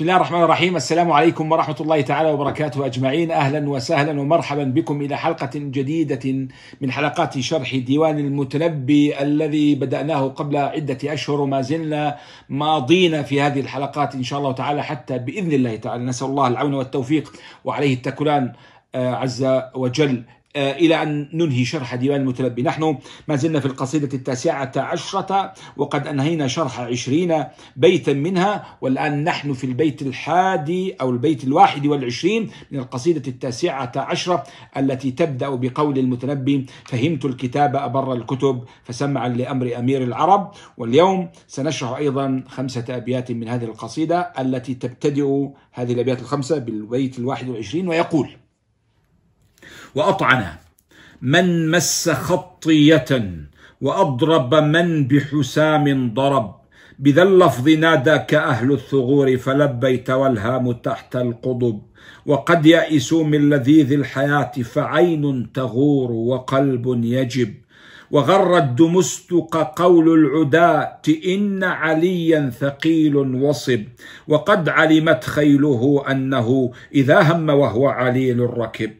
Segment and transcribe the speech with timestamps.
[0.00, 0.76] الله الرحمن الرحيم.
[0.76, 3.30] السلام عليكم ورحمة الله تعالى وبركاته أجمعين.
[3.30, 6.48] أهلا وسهلا ومرحبا بكم إلى حلقة جديدة
[6.80, 12.16] من حلقات شرح ديوان المتنبي الذي بدأناه قبل عدة أشهر وما زلنا
[12.48, 16.04] ماضين في هذه الحلقات إن شاء الله تعالى حتى بإذن الله تعالى.
[16.04, 17.32] نسأل الله العون والتوفيق.
[17.64, 18.52] وعليه التكلان
[18.94, 20.22] آه، عز وجل.
[20.56, 26.48] إلى أن ننهي شرح ديوان المتنبي نحن ما زلنا في القصيدة التاسعة عشرة وقد أنهينا
[26.48, 27.44] شرح عشرين
[27.76, 34.44] بيتا منها والآن نحن في البيت الحادي أو البيت الواحد والعشرين من القصيدة التاسعة عشرة
[34.76, 42.44] التي تبدأ بقول المتنبي فهمت الكتاب أبر الكتب فسمعا لأمر أمير العرب واليوم سنشرح أيضا
[42.48, 48.28] خمسة أبيات من هذه القصيدة التي تبتدئ هذه الأبيات الخمسة بالبيت الواحد والعشرين ويقول
[49.96, 50.44] وأطعن
[51.22, 53.08] من مس خطية
[53.80, 56.54] وأضرب من بحسام ضرب.
[56.98, 61.82] بذا اللفظ ناداك أهل الثغور فلبيت والهام تحت القضب.
[62.26, 67.54] وقد يئسوا من لذيذ الحياة فعين تغور وقلب يجب.
[68.10, 73.82] وغر الدمستق قول العداة إن عليا ثقيل وصب.
[74.28, 78.90] وقد علمت خيله أنه إذا هم وهو عليل الركب.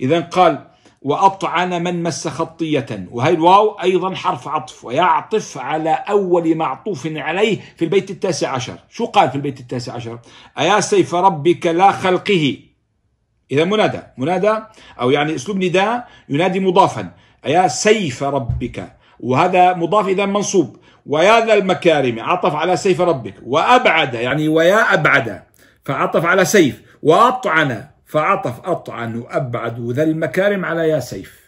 [0.00, 0.66] إذا قال
[1.02, 3.06] وأطعن من مس خطية.
[3.10, 8.78] وهي الواو أيضا حرف عطف ويعطف على أول معطوف عليه في البيت التاسع عشر.
[8.90, 10.18] شو قال في البيت التاسع عشر؟
[10.58, 12.56] أيا سيف ربك لا خلقه.
[13.50, 14.58] إذا منادى منادى
[15.00, 17.10] أو يعني أسلوب نداء ينادي مضافا.
[17.46, 18.92] أيا سيف ربك.
[19.20, 20.76] وهذا مضاف إذا منصوب.
[21.06, 23.34] ويا ذا المكارم عطف على سيف ربك.
[23.42, 25.42] وأبعد يعني ويا أبعد
[25.84, 26.82] فعطف على سيف.
[27.02, 31.40] وأطعن فعطف أطعن وأبعد ذا المكارم على يا سيف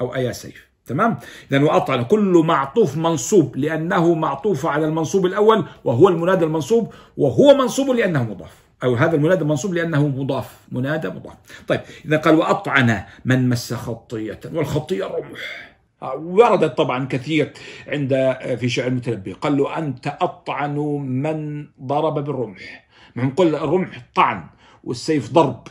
[0.00, 0.68] أو أيا سيف.
[0.86, 1.18] تمام؟
[1.50, 7.90] إذا وأطعن كل معطوف منصوب لأنه معطوف على المنصوب الأول وهو المنادى المنصوب وهو منصوب
[7.90, 8.52] لأنه مضاف.
[8.84, 10.58] أو هذا المنادى منصوب لأنه مضاف.
[10.72, 11.34] منادى مضاف.
[11.68, 15.74] طيب إذا قال وأطعن من مس خطية والخطية رمح.
[16.16, 17.52] وردت طبعا كثير
[17.88, 19.32] عند في شعر المتنبي.
[19.32, 20.76] قال له أنت أطعن
[21.22, 22.86] من ضرب بالرمح.
[23.16, 24.44] نقول الرمح طعن
[24.84, 25.68] والسيف ضرب.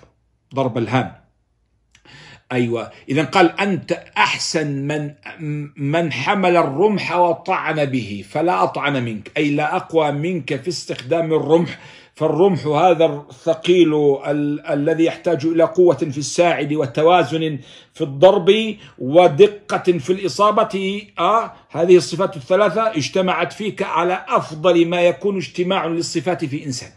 [0.53, 1.24] ضرب الهام.
[2.52, 2.91] أيوه.
[3.09, 5.14] اذا قال أنت أحسن من
[5.78, 11.80] من حمل الرمح وطعن به فلا أطعن منك أي لا أقوى منك في استخدام الرمح
[12.16, 13.94] فالرمح هذا الثقيل
[14.28, 17.59] ال الذي يحتاج إلى قوة في الساعد وتوازن
[17.94, 25.38] في الضرب ودقة في الإصابة آه هذه الصفات الثلاثة اجتمعت فيك على أفضل ما يكون
[25.38, 26.91] اجتماع للصفات في إنسان.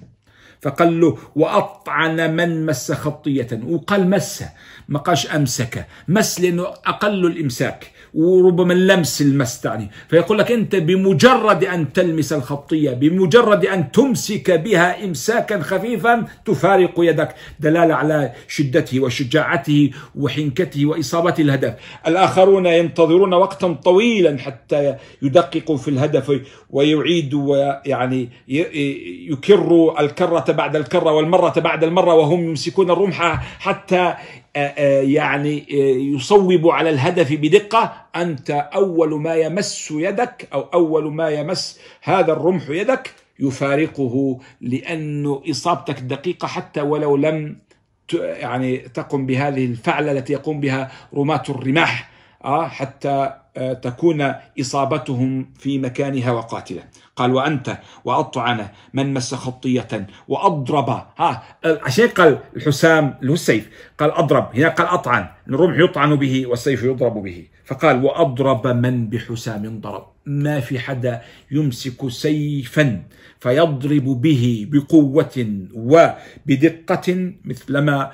[0.62, 3.60] فقال له وأطعن من مس خطية.
[3.66, 4.44] وقال مس
[4.88, 5.86] ما قالش أمسك.
[6.08, 7.95] مس لأنه أقل الإمساك.
[8.16, 9.90] وربما اللمس تعني.
[10.08, 17.34] فيقول لك أنت بمجرد أن تلمس الخطية بمجرد أن تمسك بها إمساكا خفيفا تفارق يدك.
[17.60, 21.74] دلالة على شدته وشجاعته وحنكته وإصابته الهدف.
[22.06, 26.40] الآخرون ينتظرون وقتا طويلا حتى يدققوا في الهدف
[26.70, 28.28] ويعيدوا ويعني
[29.30, 34.14] يكروا الكرة بعد الكرة والمرة بعد المرة وهم يمسكون الرمح حتى
[35.02, 35.64] يعني
[36.14, 38.06] يصوب على الهدف بدقة.
[38.16, 43.10] أنت أول ما يمس يدك أو أول ما يمس هذا الرمح يدك
[43.40, 47.56] يفارقه لأنه إصابتك دقيقة حتى ولو لم
[48.14, 52.10] يعني تقم بهذه الفعلة التي يقوم بها رماة الرماح.
[52.46, 53.34] حتى
[53.82, 56.82] تكون إصابتهم في مكانها وقاتلة
[57.16, 60.88] قال وأنت وأطعن من مس خطية وأضرب.
[61.18, 64.48] ها عشان قال الحسام له السيف قال أضرب.
[64.54, 65.26] هنا قال أطعن.
[65.48, 67.46] الرمح يطعن به والسيف يضرب به.
[67.64, 70.06] فقال وأضرب من بحسام ضرب.
[70.26, 73.02] ما في حدا يمسك سيفا
[73.40, 78.12] فيضرب به بقوة وبدقة مثلما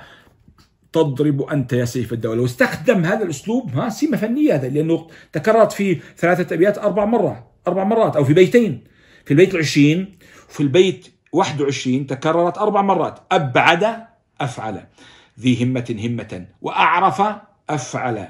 [0.93, 2.41] تضرب أنت يا سيف الدولة.
[2.41, 7.83] واستخدم هذا الأسلوب ها سمه فنية هذا لأنه تكررت في ثلاثة أبيات أربع مرات أربع
[7.83, 8.83] مرات أو في بيتين.
[9.25, 10.15] في البيت العشرين
[10.49, 13.19] وفي البيت 21 تكررت أربع مرات.
[13.31, 13.97] أبعد
[14.41, 14.83] أفعل
[15.39, 17.21] ذي همة همة وأعرف
[17.69, 18.27] أفعل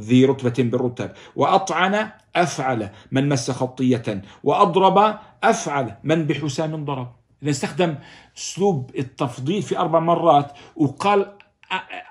[0.00, 7.12] ذي رتبة بالرتب وأطعن أفعل من مس خطية وأضرب أفعل من بحسام ضرب.
[7.42, 7.94] إذا استخدم
[8.38, 11.32] أسلوب التفضيل في أربع مرات وقال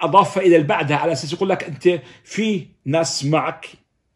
[0.01, 3.67] أضاف فائده بعدها على أساس يقول لك أنت في ناس معك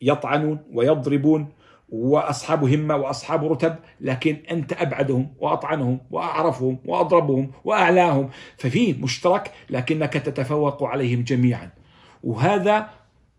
[0.01, 1.49] يطعنون ويضربون
[1.89, 10.83] وأصحاب همة وأصحاب رتب لكن أنت أبعدهم وأطعنهم وأعرفهم وأضربهم وأعلاهم ففي مشترك لكنك تتفوق
[10.83, 11.69] عليهم جميعا.
[12.23, 12.89] وهذا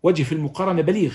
[0.03, 1.13] وجه في المقارنة بليغ.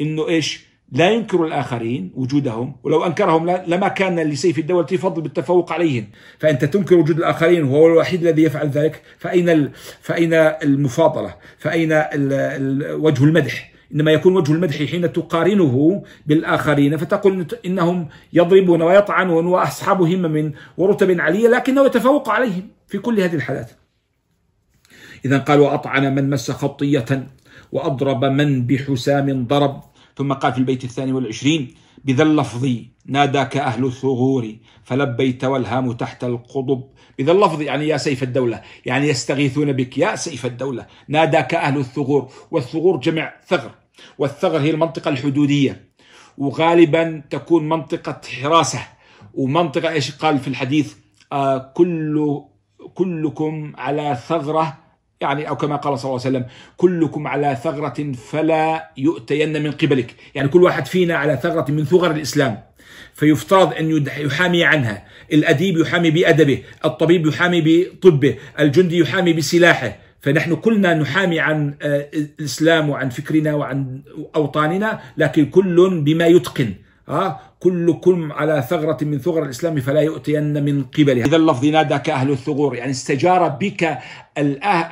[0.00, 6.06] إنه إيش؟ لا ينكر الآخرين وجودهم ولو أنكرهم لما كان لسيف الدولة فضل بالتفوق عليهم.
[6.38, 9.02] فأنت تنكر وجود الآخرين وهو الوحيد الذي يفعل ذلك.
[9.18, 11.92] فأين فأين المفاضلة؟ فأين
[13.00, 16.96] وجه المدح؟ إنما يكون وجه المدح حين تقارنه بالآخرين.
[16.96, 23.70] فتقول إنهم يضربون ويطعنون وأصحاب همم ورتب عالية لكنه يتفوق عليهم في كل هذه الحالات.
[25.24, 27.26] إذا قال وأطعن من مس خطية
[27.72, 29.82] وأضرب من بحسام ضرب.
[30.16, 31.74] ثم قال في البيت الثاني والعشرين
[32.04, 32.68] بذا اللفظ
[33.06, 36.84] ناداك أهل الثغور فلبيت والهام تحت القضب.
[37.18, 42.28] بذا اللفظ يعني يا سيف الدولة يعني يستغيثون بك يا سيف الدولة ناداك أهل الثغور.
[42.50, 43.70] والثغور جمع ثغر
[44.18, 45.86] والثغر هي المنطقة الحدودية.
[46.38, 48.80] وغالبا تكون منطقة حراسة.
[49.34, 50.94] ومنطقة إيش قال في الحديث؟
[51.32, 52.42] آه كل
[52.94, 54.85] كلكم على ثغرة
[55.20, 56.46] يعني أو كما قال صلى الله عليه وسلم
[56.76, 60.14] كلكم على ثغرة فلا يؤتين من قبلك.
[60.34, 62.62] يعني كل واحد فينا على ثغرة من ثغر الإسلام.
[63.14, 65.04] فيفترض أن يحامي عنها.
[65.32, 69.96] الأديب يحامي بأدبه الطبيب يحامي بطبه الجندي يحامي بسلاحه.
[70.20, 74.00] فنحن كلنا نحامي عن آه، الإسلام وعن فكرنا وعن
[74.36, 76.74] أوطاننا لكن كل بما يتقن.
[77.08, 81.26] ها كلكم على ثغرة من ثغر الإسلام فلا يؤتين من قبلها.
[81.26, 83.98] إذا اللفظ ناداك أهل الثغور يعني استجار بك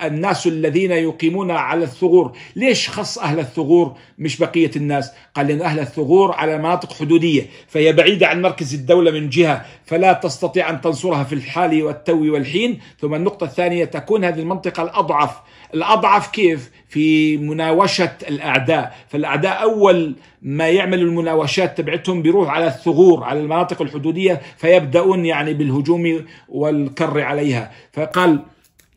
[0.04, 2.32] الناس الذين يقيمون على الثغور.
[2.56, 7.92] ليش خص أهل الثغور مش بقية الناس؟ قال لأن أهل الثغور على مناطق حدودية فهي
[7.92, 12.80] بعيدة عن مركز الدولة من جهة فلا تستطيع أن تنصرها في الحال والتو والحين.
[13.00, 15.30] ثم النقطة الثانية تكون هذه المنطقة الأضعف.
[15.74, 18.94] الأضعف كيف؟ في مناوشة الأعداء.
[19.08, 26.24] فالأعداء أول ما يعمل المناوشات تبعتهم بيروح على الثغور على المناطق الحدودية فيبدأون يعني بالهجوم
[26.48, 27.70] والكر عليها.
[27.92, 28.30] فقال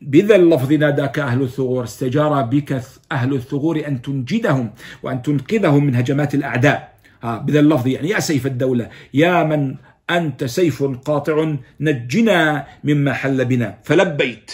[0.02, 2.82] بذا اللفظ ناداك أهل الثغور استجار بك
[3.12, 4.70] أهل الثغور أن تنجدهم
[5.02, 6.94] وأن تنقذهم من هجمات الأعداء.
[7.24, 9.74] آه بذا اللفظ يعني يا سيف الدولة يا من
[10.10, 13.78] أنت سيف قاطع نجنا مما حل بنا.
[13.82, 14.50] فلبيت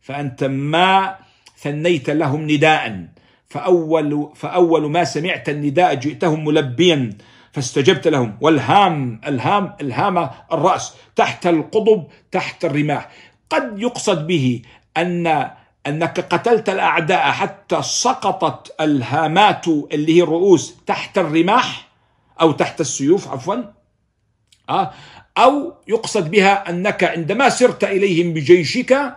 [0.00, 1.14] فأنت ما
[1.58, 3.06] ثنيت لهم نداء.
[3.48, 7.12] فأول, فأول ما سمعت النداء جئتهم ملبيا.
[7.60, 8.38] فاستجبت لهم.
[8.40, 10.94] والهام الهام الهام الرأس.
[11.16, 13.08] تحت القضب تحت الرماح.
[13.50, 14.62] قد يقصد به
[14.96, 15.50] أن
[15.86, 21.88] أنك قتلت الأعداء حتى سقطت الهامات اللي هي الرؤوس تحت الرماح
[22.40, 23.54] أو تحت السيوف عفوا.
[24.68, 24.90] آه.
[25.38, 29.16] أو يقصد بها أنك عندما سرت إليهم بجيشك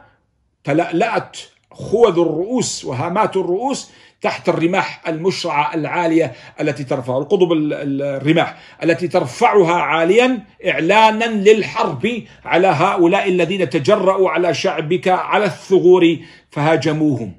[0.63, 1.37] تلألأت
[1.71, 3.89] خوذ الرؤوس وهامات الرؤوس
[4.21, 13.29] تحت الرماح المشرعة العالية التي ترفع القضب الرماح التي ترفعها عاليا إعلانا للحرب على هؤلاء
[13.29, 16.17] الذين تجرأوا على شعبك على الثغور
[16.51, 17.33] فهاجموهم.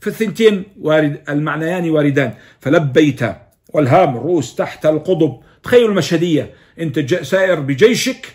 [0.00, 2.34] فالثنتين وارد المعنيان واردان.
[2.60, 3.20] فلبيت
[3.74, 6.50] والهام الرؤوس تحت القضب تخيلوا المشهدية
[6.80, 8.26] أنت سائر بجيشك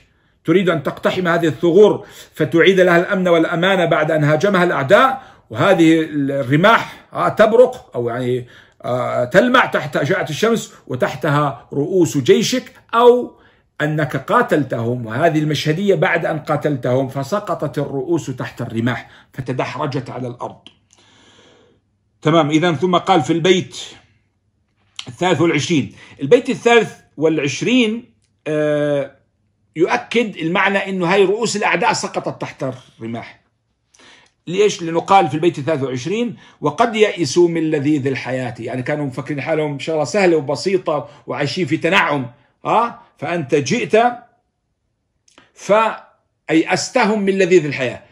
[0.46, 7.08] تريد أن تقتحم هذه الثغور فتعيد لها الأمن والأمانة بعد أن هاجمها الأعداء وهذه الرماح
[7.13, 8.48] آه، تبرق أو يعني
[8.86, 13.39] آه، تلمع تحت أشعة الشمس وتحتها رؤوس جيشك أو
[13.82, 20.60] أنك قاتلتهم وهذه المشهدية بعد أن قاتلتهم فسقطت الرؤوس تحت الرماح فتدحرجت على الأرض.
[22.22, 23.77] تمام إذا ثم قال في البيت
[25.08, 25.96] الثالث والعشرين.
[26.22, 28.13] البيت الثالث والعشرين
[28.48, 29.15] آه،
[29.75, 33.38] يؤكد المعنى أنه هاي رؤوس الأعداء سقطت تحت الرماح.
[34.50, 38.56] ليش؟ لأنه قال في البيت 23 وقد يئسوا من لذيذ الحياة.
[38.60, 42.32] يعني كانوا مفكرين حالهم شغلة سهلة وبسيطة وعايشين في تنعم.
[42.65, 43.98] آه؟ فأنت جئت
[45.53, 48.03] فأيأستهم من لذيذ الحياة.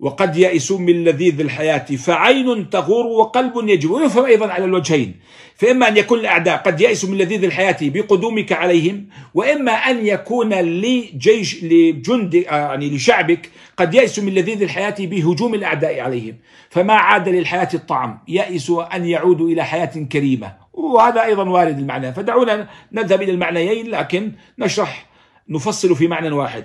[0.00, 3.90] وقد يئسوا من لذيذ الحياة فعين تغور وقلب يجب.
[3.90, 5.14] ويفهم أيضا على الوجهين.
[5.56, 11.64] فإما أن يكون الأعداء قد يئسوا من لذيذ الحياة بقدومك عليهم وإما أن يكون لجيش
[11.64, 16.36] لجند يعني لشعبك قد يئسوا من لذيذ الحياة بهجوم الأعداء عليهم.
[16.70, 20.54] فما عاد للحياة الطعم يئسوا أن يعودوا إلى حياة كريمة.
[20.72, 22.12] وهذا أيضا وارد المعنى.
[22.12, 25.06] فدعونا نذهب إلى المعنيين لكن نشرح
[25.48, 26.64] نفصل في معنى واحد.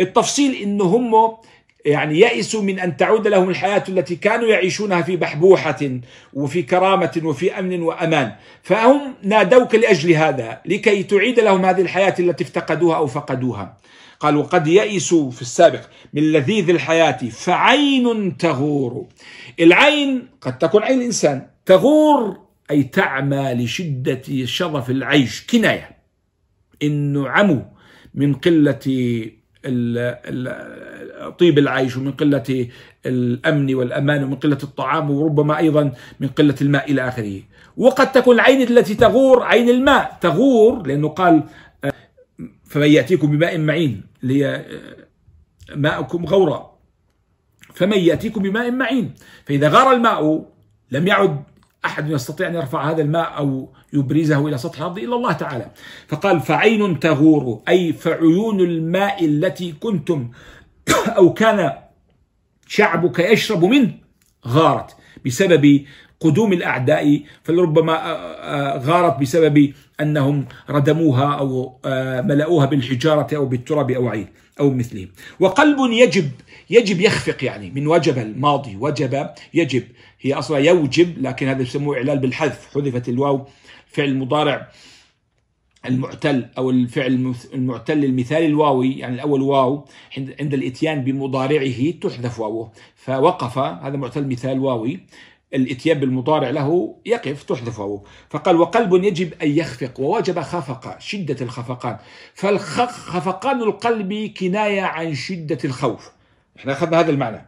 [0.00, 1.36] التفصيل إنه هم
[1.88, 6.00] يعني يئسوا من أن تعود لهم الحياة التي كانوا يعيشونها في بحبوحة
[6.32, 12.44] وفي كرامة وفي أمن وأمان، فهم نادوك لأجل هذا لكي تعيد لهم هذه الحياة التي
[12.44, 13.76] افتقدوها أو فقدوها.
[14.20, 15.80] قال وقد يئسوا في السابق
[16.12, 19.06] من لذيذ الحياة فعين تغور.
[19.60, 22.36] العين قد تكون عين الإنسان تغور
[22.70, 25.90] أي تعمى لشدة شظف العيش كناية
[26.82, 27.62] انه عموا
[28.14, 28.78] من قلة
[31.38, 32.68] طيب العيش ومن قلة
[33.06, 37.42] الأمن والأمان ومن قلة الطعام وربما أيضا من قلة الماء إلى آخره.
[37.76, 41.42] وقد تكون العين التي تغور عين الماء تغور لأنه قال
[42.64, 44.66] فمن يأتيكم بماء معين هي
[45.76, 46.78] ماءكم غورا.
[47.74, 50.50] فمن يأتيكم بماء معين فإذا غار الماء
[50.90, 51.42] لم يعد
[51.84, 55.70] أحد يستطيع أن يرفع هذا الماء أو يبرزه إلى سطح الأرض إلا الله تعالى.
[56.08, 60.30] فقال فعين تغور أي فعيون الماء التي كنتم
[61.18, 61.72] أو كان
[62.66, 63.90] شعبك يشرب منه
[64.46, 65.84] غارت بسبب
[66.20, 67.94] قدوم الأعداء فلربما
[68.84, 71.80] غارت بسبب أنهم ردموها أو
[72.24, 74.26] ملأوها بالحجارة أو بالتراب أو عين
[74.60, 75.08] أو مثله.
[75.40, 76.30] وقلب يجب
[76.70, 79.82] يجب يخفق يعني من وجب الماضي وجب يجب
[80.20, 83.46] هي أصلا يوجب لكن هذا يسموه إعلال بالحذف حذفت الواو
[83.88, 84.68] فعل مضارع
[85.86, 89.84] المعتل أو الفعل المعتل المثالي الواوي يعني الأول واو
[90.40, 92.72] عند الإتيان بمضارعه تحذف واوه.
[92.96, 95.00] فوقف هذا معتل مثال واوي
[95.54, 98.04] الإتيان بالمضارع له يقف تحذف واوه.
[98.30, 101.96] فقال وقلب يجب أن يخفق ووجب خفق شدة الخفقان.
[102.34, 106.10] فالخفقان القلب كناية عن شدة الخوف.
[106.58, 107.47] إحنا أخذنا هذا المعنى.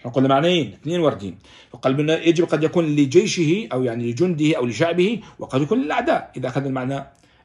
[0.00, 1.38] إحنا قلنا معنيين اثنين واردين.
[1.72, 6.66] فقلب يجب قد يكون لجيشه أو يعني لجنده أو لشعبه وقد يكون للأعداء إذا اخذنا
[6.66, 7.04] المعنى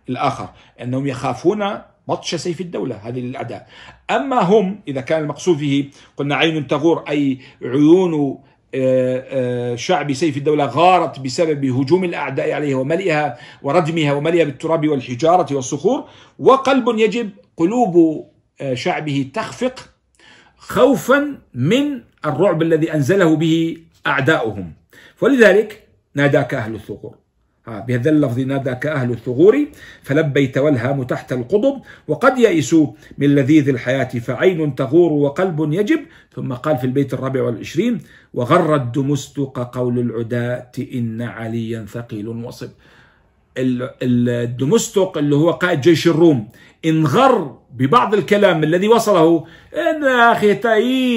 [0.09, 0.49] الآخر
[0.81, 3.67] أنهم يخافون بطش سيف الدولة هذه للأعداء.
[4.09, 8.37] أما هم إذا كان المقصود به قلنا عين تغور أي عيون
[8.75, 15.55] آه، آه، شعب سيف الدولة غارت بسبب هجوم الأعداء عليها وملئها وردمها وملئها بالتراب والحجارة
[15.55, 16.03] والصخور
[16.39, 18.25] وقلب يجب قلوب
[18.61, 19.89] آه، شعبه تخفق
[20.57, 23.77] خوفا من الرعب الذي أنزله به
[24.07, 24.73] أعداؤهم.
[25.21, 25.83] ولذلك
[26.15, 27.15] ناداك أهل الثغور.
[27.67, 29.65] بهذا اللفظ ناداك أهل الثغور
[30.03, 35.99] فلبيت والهام تحت القضب وقد يئسوا من لذيذ الحياة فعين تغور وقلب يجب.
[36.35, 38.01] ثم قال في البيت الرابع والعشرين
[38.33, 42.69] وغر الدمستق قول العداة إن عليا ثقيل وصب.
[43.57, 46.47] الدمستق اللي هو قائد جيش الروم
[46.85, 49.45] انغر ببعض الكلام الذي وصله
[49.75, 50.59] إن أخي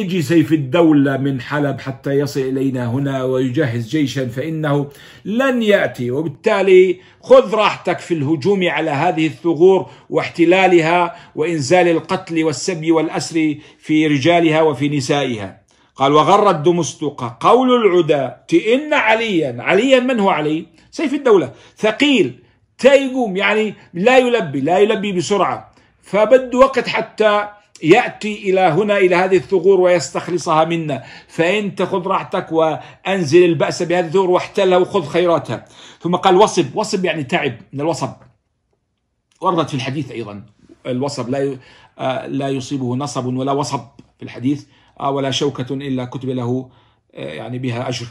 [0.01, 4.89] يجي سيف الدولة من حلب حتى يصل إلينا هنا ويجهز جيشا فإنه
[5.25, 6.11] لن يأتي.
[6.11, 14.63] وبالتالي خذ راحتك في الهجوم على هذه الثغور واحتلالها وإنزال القتل والسبي والأسر في رجالها
[14.63, 15.68] وفي نسائها.
[15.99, 18.41] قال وغر الدمستق قول العدا
[18.75, 19.57] إن عليا.
[19.59, 21.53] عليا من هو علي؟ سيف الدولة.
[21.77, 22.43] ثقيل
[22.79, 25.73] تيقوم يعني لا يلبي لا يلبي بسرعة.
[26.03, 27.49] فبد وقت حتى
[27.83, 31.05] يأتي إلى هنا إلى هذه الثغور ويستخلصها منا.
[31.29, 35.65] فأنت خذ راحتك وأنزل البأس بهذه الثغور واحتلها وخذ خيراتها.
[36.01, 36.77] ثم قال وصب.
[36.77, 38.13] وصب يعني تعب من الوصب.
[39.41, 40.43] وردت في الحديث أيضا.
[40.87, 41.59] الوصب لا
[41.99, 43.81] آه، لا يصيبه نصب ولا وصب
[44.19, 44.65] في الحديث.
[45.01, 46.71] ولا شوكة إلا كتب له
[47.15, 48.07] آه، يعني بها أجر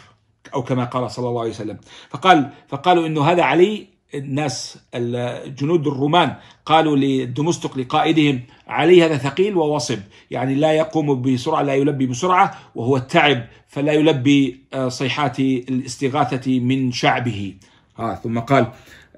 [0.53, 1.77] أو كما قال صلى الله عليه وسلم.
[2.09, 9.99] فقال فقالوا إنه هذا علي الناس الجنود الرومان قالوا لدمستق لقائدهم علي هذا ثقيل ووصب
[10.31, 16.91] يعني لا يقوم بسرعة لا يلبي بسرعة وهو التعب فلا يلبي آه، صيحات الاستغاثة من
[16.91, 17.53] شعبه.
[17.99, 18.67] آه ثم قال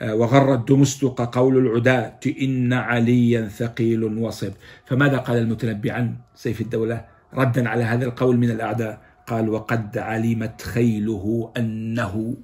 [0.01, 4.53] وغر الدمستق قول العداة إن عليا ثقيل وصب
[4.85, 9.01] فماذا قال المتنبي عن سيف الدولة؟ ردا على هذا القول من الأعداء.
[9.27, 12.35] قال وقد علمت خيله أنه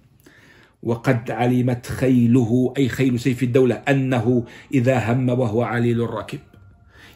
[0.83, 6.39] وقد علمت خيله أي خيل سيف الدولة أنه إذا هم وهو عليل الركب.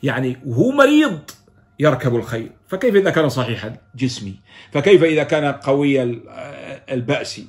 [0.04, 1.20] يعني وهو مريض
[1.80, 2.50] يركب الخيل.
[2.68, 4.34] فكيف إذا كان صحيح الجسم
[4.72, 6.22] فكيف إذا كان قوي
[6.92, 7.42] البأس؟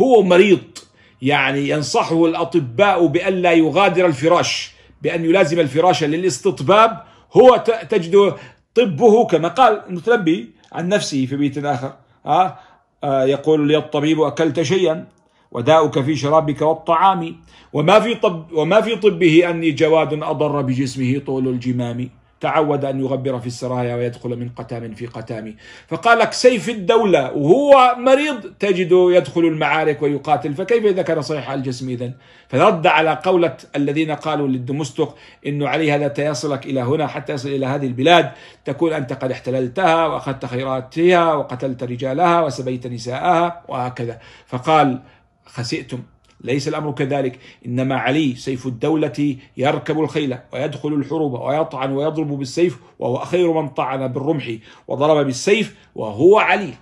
[0.00, 0.78] هو مريض.
[1.22, 7.02] يعني ينصحه الأطباء بأن لا يغادر الفراش بأن يلازم الفراش للاستطباب.
[7.32, 8.34] هو تجد
[8.74, 11.92] طبه كما قال المتنبي عن نفسه في بيت آخر.
[12.26, 12.58] آه
[13.04, 15.06] يقول لي الطبيب أكلت شيئا
[15.52, 17.36] وداؤك في شرابك والطعام
[17.72, 22.08] وما في طب وما في طبه أني جواد أضر بجسمه طول الجمام.
[22.40, 25.56] تعود أن يغبر في السرايا ويدخل من قتام في قتام.
[25.88, 30.54] فقال سيف الدولة وهو مريض تجد يدخل المعارك ويقاتل.
[30.54, 32.12] فكيف إذا كان صحيح الجسم إذن؟
[32.48, 35.16] فرد على قولة الذين قالوا للدمستق
[35.46, 38.30] إنه عليه هذا يصلك إلى هنا حتى يصل إلى هذه البلاد.
[38.64, 44.18] تكون أنت قد احتللتها وأخذت خيراتها وقتلت رجالها وسبيت نساءها وهكذا.
[44.46, 45.00] فقال
[45.46, 46.02] خسئتم.
[46.40, 47.38] ليس الأمر كذلك.
[47.66, 54.08] إنما علي سيف الدولة يركب الخيل ويدخل الحروب ويطعن ويضرب بالسيف وهو خير من طعن
[54.08, 54.56] بالرمح
[54.88, 56.74] وضرب بالسيف وهو علي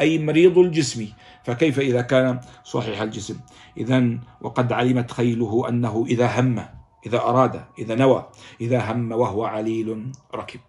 [0.00, 1.08] أي مريض الجسم.
[1.44, 3.36] فكيف إذا كان صحيح الجسم؟
[3.76, 6.64] إذا وقد علمت خيله أنه إذا هم
[7.06, 8.28] إذا أراد إذا نوى
[8.60, 10.60] إذا هم وهو عليل ركب.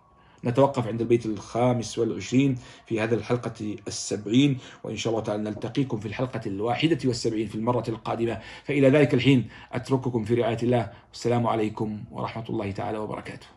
[0.46, 6.06] نتوقف عند البيت الخامس والعشرين في هذه الحلقة السبعين وإن شاء الله تعالى نلتقيكم في
[6.06, 8.40] الحلقة الواحدة والسبعين في المرة القادمة.
[8.64, 13.48] فإلى ذلك الحين أترككم في رعاية الله والسلام عليكم ورحمة الله تعالى وبركاته.